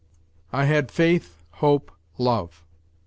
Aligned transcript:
I 0.51 0.65
had 0.65 0.89
faith, 0.89 1.43
hope, 1.51 1.91
love. 2.17 2.63